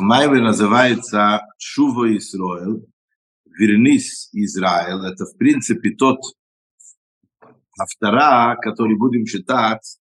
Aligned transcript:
Маймер 0.00 0.42
называется 0.42 1.42
Шува 1.58 2.16
Исроэл, 2.16 2.86
Вернись 3.44 4.28
Израиль. 4.32 5.04
Это, 5.06 5.26
в 5.26 5.36
принципе, 5.36 5.90
тот 5.90 6.20
автора, 7.78 8.56
который 8.60 8.96
будем 8.96 9.24
читать 9.24 9.98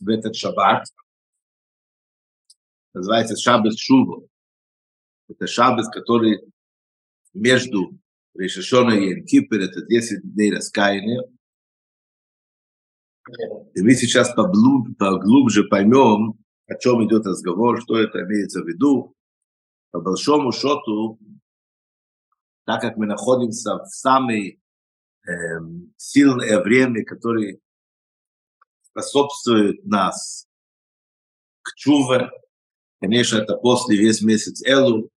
в 0.00 0.08
этот 0.08 0.34
шаббат. 0.34 0.86
Называется 2.92 3.36
Шаббат 3.36 3.78
Шува. 3.78 4.26
Это 5.28 5.46
шаббат, 5.46 5.92
который 5.92 6.40
между 7.32 7.98
Решашона 8.34 8.92
и 8.92 9.10
Ем-Кипер, 9.10 9.60
это 9.60 9.82
10 9.82 10.34
дней 10.34 10.52
раскаяния. 10.52 11.22
И 13.74 13.82
мы 13.82 13.94
сейчас 13.94 14.34
поглубже 14.34 15.64
поймем, 15.64 16.38
о 16.70 16.76
чем 16.76 17.04
идет 17.04 17.26
разговор, 17.26 17.82
что 17.82 17.98
это 17.98 18.22
имеется 18.22 18.62
в 18.62 18.68
виду. 18.68 19.16
По 19.90 20.00
большому 20.00 20.52
счету, 20.52 21.18
так 22.64 22.80
как 22.80 22.96
мы 22.96 23.06
находимся 23.06 23.78
в 23.78 23.86
самой 23.86 24.62
э, 25.26 25.32
сильное 25.96 26.62
время, 26.62 27.04
которое 27.04 27.58
способствует 28.82 29.84
нас 29.84 30.46
к 31.62 31.74
чуве, 31.74 32.30
конечно, 33.00 33.38
это 33.38 33.56
после 33.56 33.96
весь 33.96 34.22
месяц 34.22 34.62
Элу, 34.64 35.10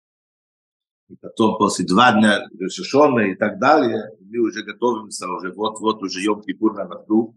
и 1.09 1.15
потом 1.17 1.59
после 1.59 1.85
два 1.85 2.13
дня 2.13 2.47
Решешона 2.57 3.31
и 3.31 3.35
так 3.35 3.59
далее, 3.59 4.09
мы 4.19 4.39
уже 4.39 4.63
готовимся, 4.63 5.27
уже 5.27 5.51
вот-вот 5.51 6.01
уже 6.01 6.27
Йом-Кипур 6.27 6.73
на 6.73 6.87
носу. 6.87 7.35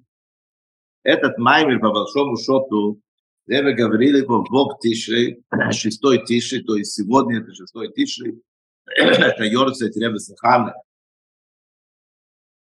Этот 1.02 1.36
маймер, 1.36 1.80
по 1.80 1.90
большому 1.90 2.38
счету, 2.38 3.02
Ребе 3.46 3.74
говорили 3.74 4.22
по 4.22 4.42
Бог 4.42 4.80
Тишри, 4.80 5.44
шестой 5.70 6.24
Тишри, 6.24 6.62
то 6.62 6.74
есть 6.74 6.92
сегодня 6.92 7.40
это 7.40 7.54
шестой 7.54 7.92
Тишри, 7.92 8.42
это 8.86 9.44
Йорцет 9.44 9.96
Ребе 9.96 10.18
Сахана, 10.18 10.74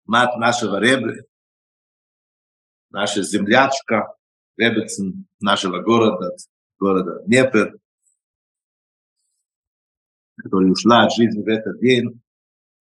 мать 0.05 0.35
нашего 0.37 0.79
Ребе, 0.79 1.25
наша 2.89 3.21
землячка, 3.21 4.15
Ребецин 4.57 5.27
нашего 5.39 5.79
города, 5.79 6.35
города 6.79 7.23
Днепр, 7.25 7.77
которая 10.37 10.71
ушла 10.71 11.03
от 11.05 11.13
жизни 11.13 11.43
в 11.43 11.47
этот 11.47 11.79
день, 11.79 12.19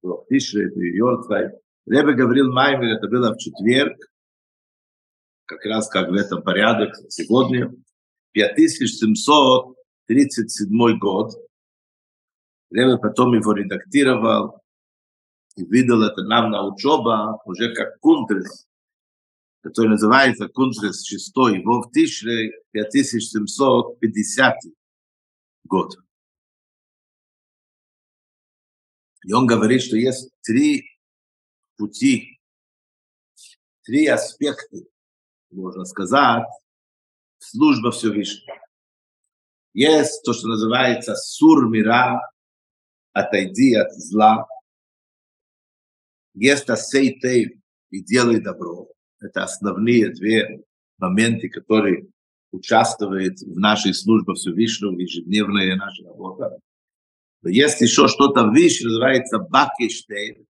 в 0.01 0.25
Тишре, 0.31 0.69
это 0.69 0.81
Йорцвай. 0.81 1.51
Ребе 1.87 2.15
говорил 2.15 2.51
Маймер, 2.53 2.97
это 2.97 3.07
было 3.07 3.35
в 3.35 3.39
четверг, 3.39 3.99
как 5.53 5.65
раз 5.67 5.89
как 5.89 6.09
в 6.09 6.15
этом 6.15 6.43
порядок 6.43 6.95
сегодня. 7.09 7.73
5737 8.33 10.99
год. 10.99 11.33
Ребе 12.71 12.99
потом 12.99 13.35
его 13.35 13.53
редактировал 13.53 14.61
и 15.57 15.65
видел 15.65 16.03
это 16.03 16.23
нам 16.23 16.51
на 16.51 16.67
учеба 16.67 17.41
уже 17.45 17.75
как 17.75 17.99
кунтрес, 18.01 18.67
который 19.61 19.89
называется 19.89 20.49
кунтрес 20.49 21.05
6 21.05 21.37
его 21.55 21.83
в 21.83 21.91
Тишре 21.93 22.53
5750 22.73 24.57
год. 25.65 25.95
И 29.25 29.33
он 29.33 29.47
говорит, 29.47 29.83
что 29.83 29.97
есть 29.97 30.33
три 30.41 30.99
пути, 31.77 32.41
три 33.83 34.07
аспекта 34.07 34.79
можно 35.53 35.85
сказать, 35.85 36.47
служба 37.43 37.91
Всевышнего. 37.91 38.57
Есть 39.75 40.23
то, 40.25 40.33
что 40.33 40.49
называется 40.49 41.15
сур 41.15 41.69
мира, 41.69 42.21
отойди 43.13 43.75
от 43.75 43.93
зла. 43.95 44.47
Есть 46.35 46.69
асейтей 46.69 47.61
и 47.91 48.03
делай 48.03 48.41
добро. 48.41 48.89
Это 49.21 49.45
основные 49.45 50.11
две 50.11 50.63
моменты, 50.99 51.49
которые 51.49 52.09
участвуют 52.51 53.41
в 53.41 53.59
нашей 53.59 53.95
службе 53.95 54.35
Всевышнего, 54.35 54.99
ежедневная 54.99 55.77
наша 55.77 56.05
работа. 56.05 56.59
Но 57.43 57.51
есть 57.51 57.81
еще 57.81 58.09
что-то 58.09 58.45
выше, 58.45 58.85
называется 58.85 59.39
бакештейн, 59.39 60.47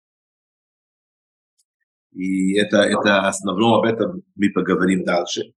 и 2.16 2.54
это, 2.56 2.78
это 2.78 3.28
основном 3.28 3.74
об 3.74 3.84
этом 3.84 4.22
мы 4.36 4.50
поговорим 4.50 5.04
дальше. 5.04 5.52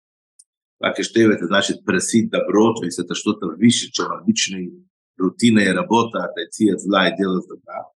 Лакештев 0.79 1.29
это 1.29 1.45
значит 1.45 1.83
просить 1.83 2.29
добро, 2.29 2.73
то 2.73 2.85
есть 2.85 2.99
это 2.99 3.13
что-то 3.15 3.47
выше, 3.47 3.91
чем 3.91 4.11
обычная 4.11 4.71
рутинная 5.17 5.73
работа, 5.73 6.23
отойти 6.23 6.69
от 6.69 6.79
зла 6.79 7.09
и 7.09 7.17
делать 7.17 7.47
добра. 7.47 7.91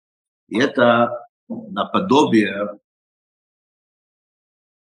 И 0.47 0.59
это 0.59 1.27
наподобие 1.47 2.79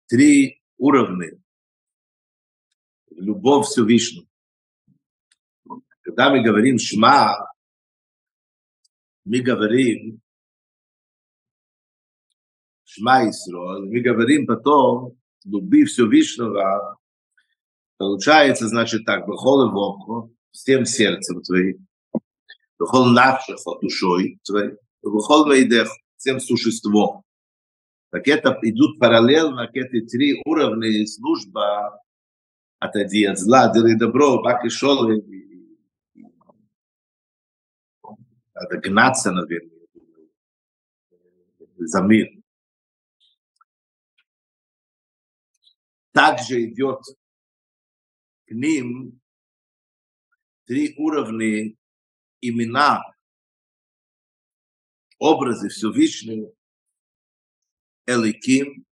три 0.07 0.61
уровня. 0.77 1.39
Любовь 3.11 3.67
Всевышнего. 3.67 4.25
Когда 6.01 6.31
мы 6.31 6.41
говорим 6.41 6.79
«шма», 6.79 7.51
мы 9.23 9.39
говорим 9.41 10.21
Шма 12.83 13.29
Исроль, 13.29 13.87
мы 13.87 14.01
говорим 14.01 14.45
потом, 14.45 15.17
люби 15.45 15.85
Всевышнего, 15.85 16.97
получается, 18.01 18.67
значит 18.67 19.05
так, 19.05 19.27
бахол 19.27 19.69
воко, 19.69 20.33
всем 20.49 20.85
сердцем 20.85 21.43
твоим, 21.43 21.85
бахол 22.79 23.05
навшихо 23.05 23.79
душой 23.79 24.39
твоей, 24.43 24.71
бахол 25.03 25.47
вейдех, 25.47 25.87
всем 26.17 26.39
существом. 26.39 27.23
Так 28.09 28.27
это 28.27 28.57
идут 28.63 28.97
параллельно 28.97 29.67
к 29.67 29.75
эти 29.75 30.03
три 30.07 30.41
уровня 30.45 30.87
служба 31.05 32.01
отойди 32.79 33.23
от 33.25 33.37
зла, 33.37 33.71
делай 33.71 33.95
добро, 33.95 34.41
бак 34.41 34.65
и 34.65 34.69
надо 38.55 38.77
гнаться, 38.77 39.31
наверное, 39.31 39.87
за 41.77 42.01
мир. 42.01 42.29
также 46.13 46.65
идет 46.65 46.99
ним 48.51 49.21
три 50.65 50.95
уровня 50.97 51.75
имена, 52.41 53.01
образы 55.19 55.69
Всевышнего, 55.69 56.53
Эликим, 58.05 58.85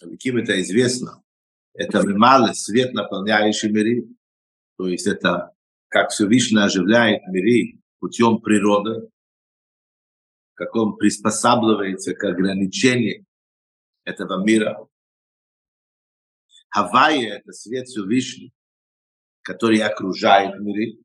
Эликим 0.00 0.38
это 0.38 0.60
известно, 0.60 1.22
это 1.74 2.02
малый 2.08 2.54
свет, 2.54 2.92
наполняющий 2.92 3.70
миры, 3.70 4.08
то 4.76 4.88
есть 4.88 5.06
это 5.06 5.54
как 5.88 6.10
Всевышний 6.10 6.60
оживляет 6.60 7.22
миры 7.28 7.80
путем 7.98 8.40
природы, 8.40 9.10
как 10.54 10.74
он 10.74 10.96
приспосабливается 10.96 12.14
к 12.14 12.24
ограничению 12.24 13.24
этого 14.04 14.44
мира. 14.44 14.87
Хавайя– 16.68 17.36
это 17.38 17.52
свет 17.52 17.86
Всевышний, 17.88 18.52
который 19.42 19.78
окружает 19.78 20.60
миры, 20.60 21.02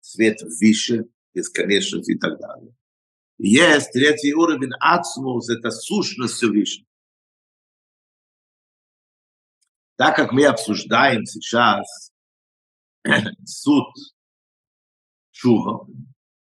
свет 0.00 0.40
выше, 0.42 1.08
бесконечность 1.34 2.08
и 2.08 2.18
так 2.18 2.38
далее. 2.38 2.74
Есть 3.38 3.92
третий 3.92 4.34
уровень 4.34 4.72
Ацмус– 4.80 5.48
это 5.50 5.70
сущность 5.70 6.34
Всевышнего. 6.34 6.86
Так 9.96 10.16
как 10.16 10.32
мы 10.32 10.46
обсуждаем 10.46 11.26
сейчас 11.26 12.12
суд 13.44 13.86
Чува, 15.30 15.86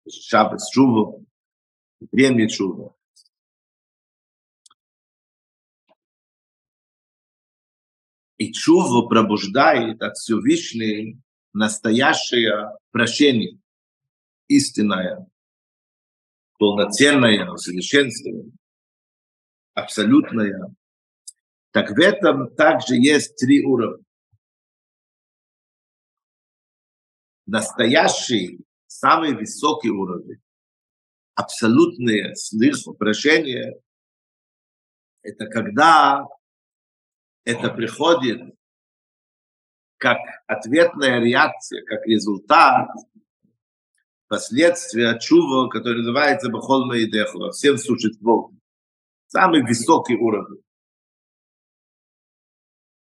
Шаббат 0.09 0.61
Чува, 0.73 1.25
время 2.13 2.49
Чува, 2.49 2.95
И 8.45 8.53
чуву 8.53 9.09
пробуждает 9.09 10.03
от 10.03 10.19
Всевышней 10.19 11.19
настоящее 11.55 12.77
прощение, 12.91 13.59
истинное, 14.49 15.27
полноценное, 16.59 17.51
усовершенствованное, 17.51 18.53
абсолютное. 19.73 20.75
Так 21.71 21.93
в 21.93 21.99
этом 21.99 22.55
также 22.55 22.97
есть 22.97 23.35
три 23.37 23.65
уровня. 23.65 24.05
Настоящий, 27.47 28.61
самый 28.87 29.35
высокий 29.35 29.89
уровень, 29.89 30.43
абсолютное 31.35 32.35
прощение, 32.99 33.81
это 35.23 35.47
когда 35.47 36.27
это 37.45 37.71
приходит 37.71 38.43
как 39.99 40.19
ответная 40.47 41.21
реакция, 41.21 41.85
как 41.85 42.07
результат 42.07 42.89
последствия 44.29 45.19
чува, 45.19 45.69
который 45.69 45.99
называется 45.99 46.51
Бахол 46.51 46.87
Маидеху, 46.87 47.39
во 47.39 47.53
всем 47.53 47.79
существом. 47.79 48.61
Самый 49.27 49.63
высокий 49.63 50.17
уровень. 50.17 50.63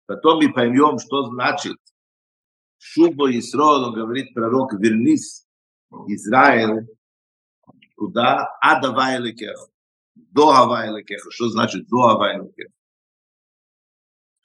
Потом 0.05 0.39
мы 0.39 0.53
поймем, 0.53 0.99
что 0.99 1.25
значит 1.25 1.77
Шуба 2.77 3.31
Исраил, 3.37 3.87
он 3.87 3.93
говорит 3.93 4.33
пророк, 4.33 4.73
вернись, 4.73 5.47
Израиль, 6.07 6.87
куда? 7.95 8.55
Ада 8.61 8.91
Вайликех. 8.91 9.69
До 10.13 10.51
Авайликех. 10.51 11.25
Что 11.31 11.49
значит 11.49 11.87
до 11.87 12.09
Авайликех? 12.09 12.67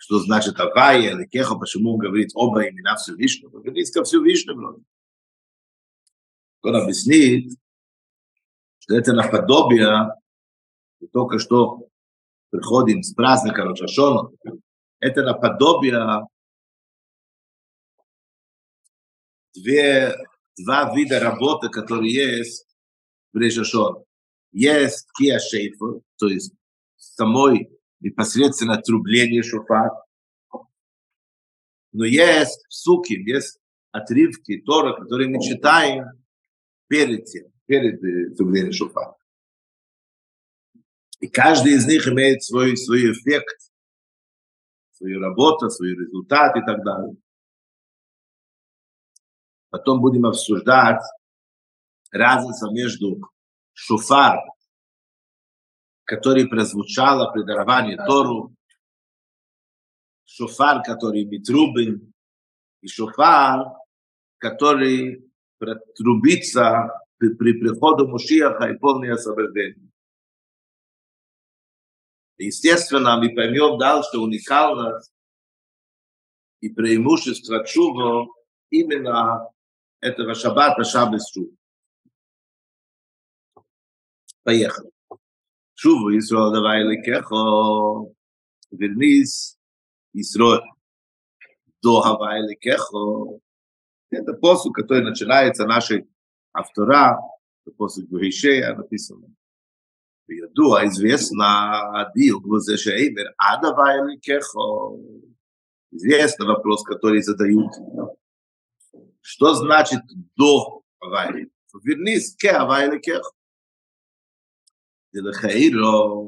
Что 0.03 0.19
значит 0.19 0.59
Авая 0.59 1.13
или 1.13 1.27
Кеха, 1.27 1.57
почему 1.57 1.99
говорит 1.99 2.31
оба 2.33 2.67
имена 2.67 2.97
Всевышнего? 2.97 3.63
Вернись 3.63 3.91
ко 3.91 4.03
Всевышнему. 4.03 4.83
Он 6.63 6.77
объяснит, 6.77 7.53
что 8.79 8.97
это 8.97 9.13
наподобие, 9.13 10.15
только 11.13 11.39
что 11.39 11.87
приходим 12.49 13.03
с 13.03 13.13
праздника 13.13 13.65
Рошашона, 13.65 14.31
это 15.01 15.23
наподобие 15.23 16.27
две, 19.53 20.17
два 20.57 20.95
вида 20.97 21.21
работы, 21.21 21.69
которые 21.69 22.11
есть 22.11 22.67
в 23.35 23.37
Решашон. 23.37 24.03
Есть 24.53 25.07
кия 25.19 25.39
шейфа, 25.39 26.01
то 26.17 26.27
есть 26.27 26.55
самой 26.97 27.69
непосредственно 28.01 28.81
трубление 28.81 29.43
шофар. 29.43 29.91
Но 31.93 32.05
есть 32.05 32.65
суки, 32.69 33.15
есть 33.15 33.59
отрывки 33.91 34.61
Тора, 34.61 34.97
которые 34.97 35.29
мы 35.29 35.43
читаем 35.43 36.05
перед 36.89 37.25
тем, 37.27 37.53
перед 37.67 38.37
трублением 38.37 38.73
шофара. 38.73 39.17
И 41.21 41.29
каждый 41.29 41.75
из 41.75 41.87
них 41.87 42.07
имеет 42.09 42.43
свой, 42.43 42.77
свой 42.77 43.13
эффект, 43.13 43.71
свою 44.93 45.21
работу, 45.21 45.69
свой 45.69 45.91
результат 45.91 46.57
и 46.57 46.61
так 46.65 46.83
далее. 46.83 47.17
Потом 49.69 50.01
будем 50.01 50.27
обсуждать 50.27 51.03
разницу 52.11 52.71
между 52.73 53.21
шофар, 53.73 54.39
который 56.11 56.49
прозвучало 56.49 57.31
при 57.31 57.45
даровании 57.45 57.95
Тору, 57.95 58.57
шофар, 60.25 60.83
который 60.83 61.25
мы 61.25 61.39
трубим, 61.39 62.13
и 62.81 62.89
шофар, 62.89 63.77
который 64.39 65.31
трубится 65.95 66.91
при, 67.17 67.33
при 67.35 67.53
приходу 67.53 68.09
Мушиаха 68.09 68.71
и 68.71 68.77
полное 68.77 69.15
освобождение. 69.15 69.89
Естественно, 72.39 73.17
мы 73.17 73.33
поймем 73.33 73.79
дальше 73.79 74.19
уникальность 74.19 75.13
и 76.61 76.71
преимущество 76.71 77.65
чува 77.65 78.27
именно 78.71 79.49
этого 80.01 80.35
шаббата 80.35 80.83
шаббас 80.83 81.31
чува. 81.31 81.55
Поехали. 84.43 84.91
Shuvu 85.83 86.11
Yisrael 86.15 86.53
Davai 86.53 86.83
Lekecho, 86.85 88.15
вернись, 88.71 89.57
Исроэль, 90.13 90.61
до 91.81 92.01
Хавай 92.03 92.43
Лекехо. 92.43 93.41
Это 94.11 94.35
посыл, 94.35 94.73
который 94.73 95.03
начинается 95.03 95.67
нашей 95.67 96.07
автора, 96.53 97.19
это 97.65 97.75
посуд 97.77 98.09
Гуишея 98.09 98.75
написано. 98.75 99.29
Ядуа 100.29 100.87
известно, 100.87 102.03
Адил 102.03 102.41
Гузешеймер, 102.41 103.33
Адавай 103.39 104.05
Лекехо. 104.07 104.99
Известный 105.93 106.47
вопрос, 106.47 106.85
который 106.85 107.23
задают. 107.23 107.73
Что 109.23 109.55
значит 109.55 110.03
до 110.37 110.83
Хавай? 110.99 111.51
Вернись 111.83 112.37
к 112.37 112.47
Хавай 112.47 112.91
Лекехо. 112.91 113.31
לכאילו, 115.15 115.83
לא 115.83 116.27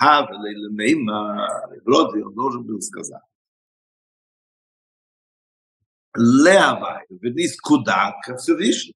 הב, 0.00 0.24
למימה, 0.64 1.46
לגלודי, 1.72 2.20
עוד 2.20 2.34
לא 2.36 2.44
שבלסקזה. 2.52 3.14
להווי, 6.44 7.18
ונזקודה 7.22 8.10
כפרישי. 8.22 8.92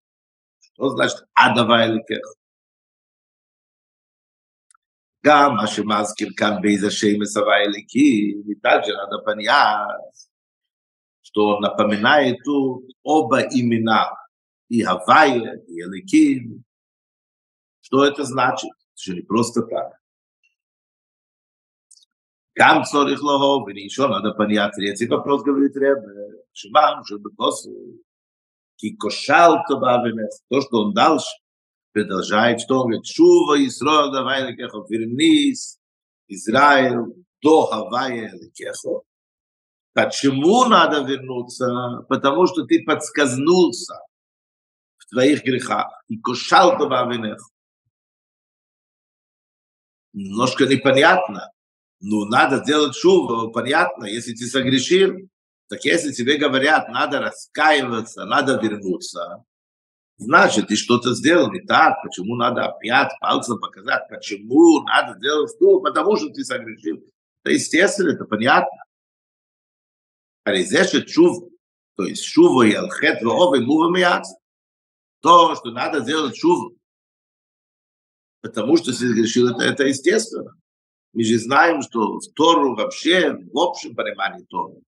לא 0.78 0.88
זלשת 0.96 1.25
עד 1.37 1.58
הווי 1.58 1.88
לקח. 1.96 2.26
גם 5.26 5.50
מה 5.56 5.66
שמזכיר 5.66 6.28
כאן 6.37 6.62
באיזה 6.62 6.90
שם 6.90 7.20
מסבי 7.20 7.61
אליקי, 7.66 8.34
ניתן 8.46 8.78
של 8.84 8.93
עד 8.93 9.08
הפניאס, 9.20 10.31
שתו 11.22 11.61
נפמנה 11.61 12.19
איתו, 12.19 12.81
או 13.05 13.28
באימינה, 13.28 14.02
אי 14.70 14.87
הוויה, 14.87 15.52
אי 15.69 15.76
אליקים, 15.84 16.58
שתו 17.82 17.96
את 18.08 18.19
הזנאצ'ית. 18.19 18.84
же 18.96 19.16
не 19.16 19.22
просто 19.22 19.62
так. 19.62 20.00
גם 22.60 22.81
צורך 22.92 23.24
לאהוב, 23.24 23.63
ונשאול 23.68 24.13
עד 24.13 24.25
הפניית 24.25 24.72
רצי, 24.92 25.06
вопрос 25.07 25.44
говорит 25.44 25.78
Ребе, 25.78 26.44
шимам, 26.54 27.06
чтобы 27.06 27.31
косу, 27.38 27.72
ки 28.75 28.98
кошал 28.98 29.60
то 29.68 29.78
бавимес, 29.80 30.44
то, 30.50 30.60
что 30.60 30.84
он 30.84 30.94
дальше, 30.94 31.30
продолжает, 31.94 32.60
что 32.60 32.80
он 32.80 32.88
говорит, 32.88 33.06
Шува 33.06 33.66
Исраил 33.66 34.12
давай 34.12 34.51
лекехо, 34.51 34.86
вернись, 34.90 35.80
Израиль, 36.28 36.98
до 37.42 37.66
Хавая 37.66 38.31
лекехо. 38.34 39.01
Почему 39.94 40.66
надо 40.66 41.01
вернуться? 41.01 42.06
Потому 42.07 42.46
что 42.46 42.66
ты 42.66 42.84
подсказнулся 42.86 43.96
в 44.98 45.10
твоих 45.10 45.44
грехах. 45.44 45.88
И 46.07 46.18
кошал 46.19 46.78
добавленных. 46.78 47.40
Немножко 50.14 50.64
непонятно. 50.64 51.52
Ну, 52.00 52.25
надо 52.25 52.58
сделать 52.64 52.96
шубу, 52.96 53.50
понятно, 53.50 54.06
если 54.06 54.32
ты 54.32 54.46
согрешил, 54.46 55.28
так 55.69 55.84
если 55.84 56.12
тебе 56.12 56.38
говорят, 56.38 56.88
надо 56.88 57.20
раскаиваться, 57.20 58.25
надо 58.25 58.58
вернуться, 58.62 59.44
Значит, 60.16 60.69
ты 60.69 60.76
что-то 60.76 61.12
сделал 61.14 61.50
не 61.50 61.61
так, 61.61 62.00
почему 62.02 62.37
надо 62.37 62.66
опять 62.66 63.11
пальцем 63.21 63.59
показать, 63.59 64.09
почему 64.09 64.83
надо 64.85 65.18
делать 65.18 65.50
что, 65.56 65.80
потому 65.80 66.16
что 66.16 66.28
ты 66.30 66.44
согрешил. 66.44 67.02
Это 67.42 67.52
естественно, 67.52 68.11
это 68.11 68.25
понятно. 68.25 68.85
А 70.44 70.54
здесь 70.54 70.92
чув, 71.06 71.50
то 71.97 72.04
есть 72.04 72.25
шува 72.25 72.62
и 72.62 72.75
алхет 72.75 73.23
ваов 73.23 73.56
и 73.56 73.61
мува. 73.61 74.23
То, 75.21 75.56
что 75.56 75.73
надо 75.73 76.00
делать 76.00 76.37
шув, 76.37 76.75
потому 78.45 78.77
что 78.77 78.93
ты 78.93 78.93
согрешил, 78.93 79.49
это, 79.49 79.65
это 79.65 79.85
естественно. 79.85 80.55
Мы 81.15 81.25
же 81.25 81.39
знаем, 81.39 81.81
что 81.81 82.19
в 82.19 82.33
Тору 82.35 82.77
вообще, 82.77 83.33
в 83.33 83.59
общем 83.59 83.95
понимании 83.95 84.45
Тору, 84.45 84.83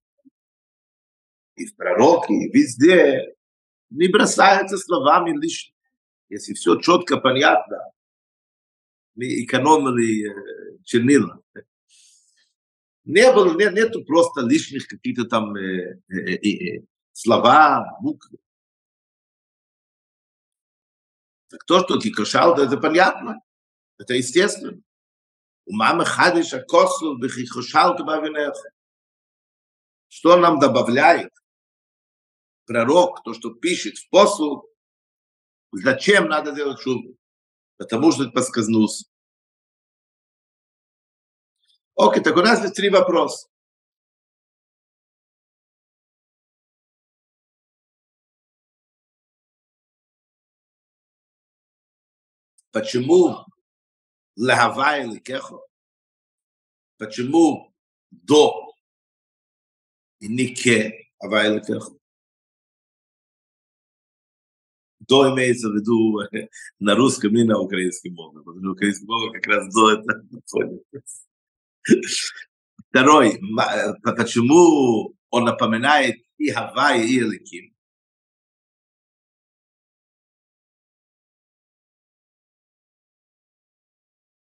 и 1.55 1.65
в 1.65 1.77
пророке, 1.77 2.35
и 2.35 2.51
везде 2.51 3.33
не 3.91 4.09
бросается 4.09 4.77
словами 4.77 5.39
лишь. 5.41 5.73
Если 6.29 6.55
все 6.55 6.81
четко, 6.81 7.19
понятно, 7.19 7.79
мы 9.15 9.27
экономили 9.45 10.29
э, 10.29 10.79
чернила. 10.83 11.41
Не 13.05 13.33
было, 13.33 13.57
нет, 13.57 13.75
нету 13.75 14.05
просто 14.05 14.41
лишних 14.41 14.89
каких-то 14.89 15.27
там 15.27 15.55
э, 15.55 16.01
э, 16.09 16.17
э, 16.17 16.79
э, 16.79 16.85
слова, 17.13 17.99
буквы. 18.01 18.39
Так 21.51 21.63
то, 21.67 21.85
что 21.85 22.01
кикошал, 22.01 22.59
это 22.59 22.77
понятно. 22.79 23.44
Это 23.99 24.15
естественно. 24.15 24.81
У 25.67 25.75
мамы 25.75 26.05
хадиша 26.05 26.63
косу, 26.63 27.17
бихихошал, 27.17 27.97
что 30.09 30.37
нам 30.37 30.59
добавляет? 30.59 31.31
пророк, 32.67 33.23
то, 33.23 33.35
что 33.35 33.51
пишет 33.55 33.99
в 33.99 34.09
послу, 34.11 34.69
зачем 35.73 36.29
надо 36.29 36.53
делать 36.53 36.81
шубу? 36.81 37.17
Потому 37.77 38.13
что 38.13 38.31
подсказнулся. 38.31 39.07
Окей, 41.97 42.23
так 42.23 42.37
у 42.37 42.41
нас 42.41 42.63
есть 42.63 42.75
три 42.75 42.91
вопроса. 42.91 43.49
Почему 52.73 53.47
лахава 54.37 54.99
или 54.99 55.19
кехо? 55.19 55.61
Почему 56.99 57.75
до 58.11 58.75
и 60.21 60.29
не 60.29 60.55
ке? 60.55 61.11
Авайликах. 61.19 61.91
До 65.01 65.33
имеется 65.35 65.69
в 65.69 65.75
виду 65.75 66.21
на 66.79 66.95
русском 66.95 67.35
и 67.37 67.45
на 67.45 67.59
украинском 67.59 68.13
мове. 68.15 68.41
Потому 68.41 68.61
что 68.61 68.71
украинском 68.73 69.07
мове 69.07 69.33
как 69.33 69.47
раз 69.47 69.73
до 69.73 69.93
это 69.93 70.25
Второй, 72.91 73.41
почему 74.03 75.15
он 75.31 75.45
напоминает 75.45 76.17
и 76.39 76.51
Хавай, 76.51 77.07
и 77.07 77.19
Эликим? 77.19 77.74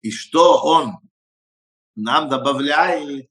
И 0.04 0.10
что 0.10 0.60
он 0.62 0.98
нам 1.94 2.28
добавляет, 2.28 3.30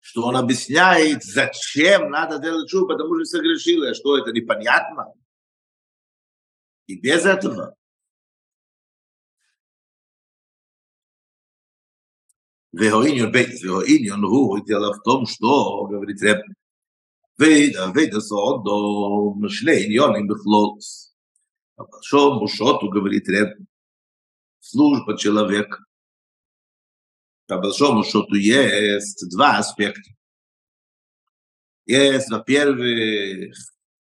что 0.00 0.22
он 0.22 0.36
объясняет, 0.38 1.22
зачем 1.22 2.08
надо 2.08 2.38
делать 2.38 2.70
шу, 2.70 2.86
потому 2.86 3.14
что 3.16 3.26
согрешила, 3.26 3.92
что 3.92 4.16
это 4.16 4.32
непонятно. 4.32 5.12
И 6.86 6.98
без 6.98 7.26
этого. 7.26 7.76
Веоиньон 12.72 14.22
гу, 14.22 14.58
дело 14.64 14.94
в 14.94 15.02
том, 15.02 15.26
что, 15.26 15.84
говорит 15.88 16.22
Реб, 16.22 16.40
Вейда, 17.36 17.92
Вейда 17.94 18.22
Содом, 18.22 19.46
Шлейньон 19.50 20.24
и 20.24 20.26
Бехлот. 20.26 20.80
По 21.74 21.84
большому 21.84 22.48
счету, 22.48 22.88
говорит 22.88 23.28
Реб, 23.28 23.58
служба 24.70 25.16
человека. 25.16 25.84
По 27.46 27.58
большому 27.58 28.04
счету 28.04 28.34
есть 28.34 29.28
два 29.30 29.58
аспекта. 29.58 30.10
Есть, 31.86 32.30
во-первых, 32.30 33.54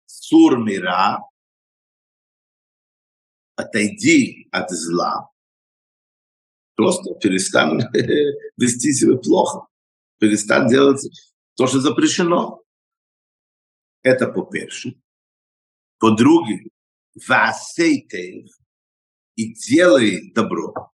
сур 0.05 0.59
мира, 0.59 1.17
отойди 3.55 4.47
от 4.51 4.69
зла, 4.69 5.29
просто 6.75 7.15
перестань 7.15 7.79
вести 8.57 8.93
себя 8.93 9.17
плохо, 9.17 9.65
перестань 10.19 10.67
делать 10.69 11.01
то, 11.55 11.65
что 11.65 11.79
запрещено. 11.79 12.61
Это 14.03 14.27
по-перше. 14.27 14.93
По-друге, 15.97 16.69
васейтев 17.27 18.60
и 19.36 19.52
делай 19.54 20.32
добро. 20.32 20.92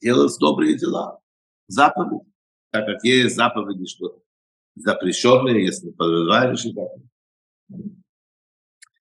Делать 0.00 0.36
добрые 0.38 0.76
дела. 0.76 1.20
Заповедь. 1.68 2.26
Так 2.70 2.86
как 2.86 3.04
есть 3.04 3.36
заповеди, 3.36 3.86
что 3.86 4.22
запрещенные, 4.76 5.64
если 5.64 5.90
подразумеваешь 5.90 6.64
и 6.64 6.74
так. 6.74 6.90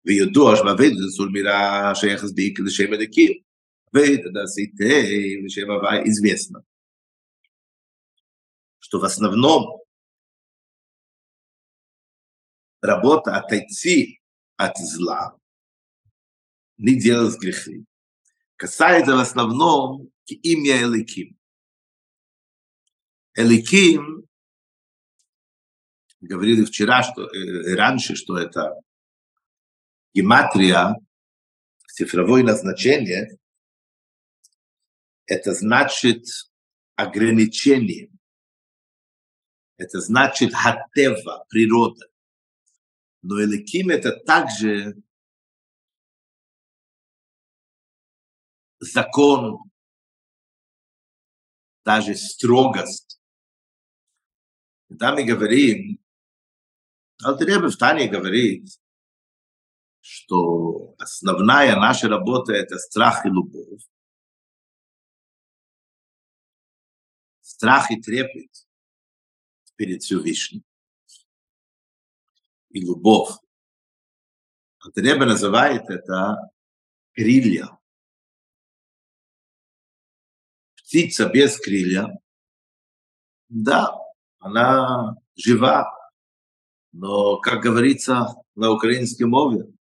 וידוע 0.06 0.56
שבאבד 0.56 0.92
זה 0.98 1.12
סול 1.16 1.30
מירה 1.34 1.92
שייכת 1.96 2.36
בעיקר 2.36 2.64
לשם 2.64 2.94
אלוקים. 2.94 3.32
ואתה 3.94 4.40
עשיתי 4.44 5.42
לשם 5.46 5.72
הוואי 5.72 6.04
известно, 6.06 6.60
что 8.80 9.00
в 9.00 9.06
основном 9.06 9.82
работа 12.84 13.38
отойти 13.38 14.19
от 14.61 14.77
зла, 14.77 15.39
не 16.77 17.01
делать 17.01 17.41
грехи, 17.41 17.87
касается 18.57 19.17
в 19.17 19.21
основном 19.21 20.11
имя 20.27 20.83
Эликим. 20.83 21.39
Эликим, 23.35 24.29
говорили 26.21 26.65
вчера, 26.65 27.03
что 27.03 27.23
э, 27.23 27.75
раньше, 27.75 28.17
что 28.17 28.37
это 28.37 28.75
гематрия, 30.13 30.95
цифровое 31.87 32.43
назначение, 32.43 33.39
это 35.25 35.55
значит 35.55 36.27
ограничение. 36.97 38.11
Это 39.79 40.01
значит 40.01 40.53
хатева, 40.53 41.47
природа. 41.49 42.10
Но 43.23 43.43
Эликим 43.43 43.91
это 43.91 44.17
также 44.17 45.03
закон, 48.79 49.59
даже 51.85 52.15
строгость. 52.15 53.21
Когда 54.89 55.15
мы 55.15 55.25
говорим, 55.25 55.99
Алтереба 57.23 57.71
в 57.71 57.77
Тане 57.77 58.09
говорит, 58.09 58.67
что 60.01 60.95
основная 60.99 61.77
наша 61.77 62.09
работа– 62.09 62.53
это 62.55 62.79
страх 62.79 63.27
и 63.27 63.29
любовь. 63.29 63.83
Страх 67.43 67.91
и 67.91 68.01
трепет 68.01 68.51
перед 69.77 70.03
Всевышним. 70.03 70.65
И 72.71 72.81
любовь. 72.81 73.31
Алтареба 74.81 75.27
называет 75.27 75.89
это 75.91 76.51
крылья. 77.15 77.69
Птица 80.77 81.29
без 81.29 81.59
крылья, 81.59 82.09
да, 83.49 83.97
она 84.39 85.17
жива, 85.37 85.87
но, 86.93 87.39
как 87.39 87.63
говорится 87.63 88.35
на 88.55 88.71
украинском 88.71 89.31
мове, 89.31 89.73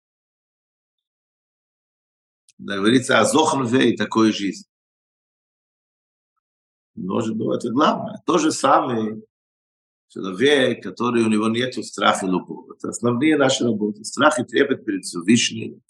говорится 2.58 3.20
о 3.20 3.24
Зохнве 3.24 3.92
и 3.92 3.96
такой 3.96 4.32
жизни. 4.32 4.68
Может 6.94 7.36
быть, 7.36 7.58
это 7.58 7.70
главное. 7.70 8.20
То 8.26 8.38
же 8.38 8.50
самое 8.50 9.22
человек, 10.08 10.82
который 10.82 11.22
у 11.22 11.28
него 11.28 11.48
нет 11.48 11.74
страха 11.84 12.26
и 12.26 12.28
любовь. 12.28 12.76
Это 12.76 12.88
основные 12.88 13.36
наши 13.36 13.64
работы. 13.64 14.04
Страх 14.04 14.38
и 14.38 14.44
трепет 14.44 14.84
перед 14.84 15.04
Всевышним 15.04 15.82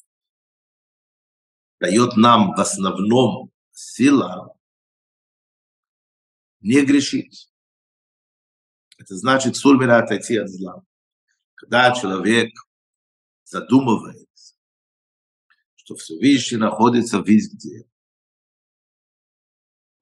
дает 1.81 2.17
нам 2.17 2.55
в 2.55 2.61
основном 2.61 3.53
сила 3.71 4.55
не 6.61 6.85
грешить. 6.85 7.51
Это 8.99 9.17
значит 9.17 9.57
сурмира 9.57 9.99
отойти 9.99 10.37
от 10.37 10.49
зла. 10.49 10.83
Когда 11.55 11.93
человек 11.95 12.51
задумывает 13.45 14.29
что 15.89 15.97
Всевышний 15.97 16.59
находится 16.59 17.19
везде. 17.21 17.89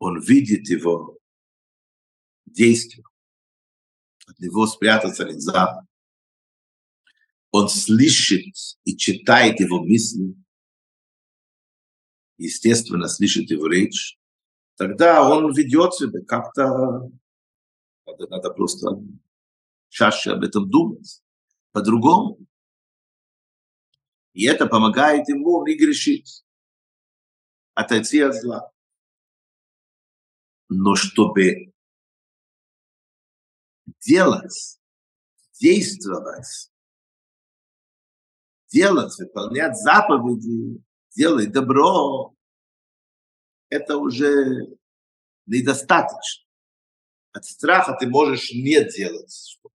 Он 0.00 0.20
видит 0.20 0.68
его 0.68 1.16
действия. 2.44 3.04
От 4.36 4.40
него 4.40 4.66
спрятаться 4.66 5.24
нельзя. 5.24 5.80
Он 7.50 7.68
слышит 7.68 8.54
и 8.84 8.96
читает 8.96 9.60
его 9.60 9.82
мысли. 9.82 10.34
Естественно, 12.36 13.08
слышит 13.08 13.50
его 13.50 13.66
речь. 13.66 14.18
Тогда 14.76 15.26
он 15.26 15.54
ведет 15.54 15.94
себя 15.94 16.20
как-то... 16.26 17.10
Надо, 18.06 18.28
надо 18.28 18.50
просто 18.50 18.88
чаще 19.88 20.32
об 20.32 20.44
этом 20.44 20.68
думать. 20.68 21.22
По-другому. 21.72 22.38
И 24.34 24.44
это 24.44 24.66
помогает 24.66 25.28
ему 25.28 25.66
не 25.66 25.76
грешить, 25.76 26.44
отойти 27.72 28.20
от 28.20 28.34
зла. 28.34 28.70
Но 30.68 30.94
чтобы 30.94 31.72
делать, 34.00 34.78
действовать, 35.60 36.70
делать, 38.68 39.18
выполнять 39.18 39.76
заповеди, 39.76 40.82
делать 41.14 41.52
добро, 41.52 42.34
это 43.68 43.96
уже 43.96 44.78
недостаточно. 45.46 46.44
От 47.32 47.44
страха 47.44 47.96
ты 47.98 48.08
можешь 48.08 48.52
не 48.52 48.82
делать 48.90 49.34
что-то. 49.34 49.74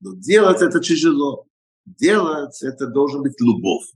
Но 0.00 0.14
делать 0.14 0.62
это 0.62 0.80
тяжело 0.80 1.46
делать, 1.84 2.62
это 2.62 2.86
должен 2.86 3.22
быть 3.22 3.40
любовь. 3.40 3.86